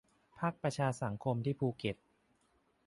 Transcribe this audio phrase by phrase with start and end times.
[0.37, 1.95] ภาคประชาสังคมที่ภูเก็ต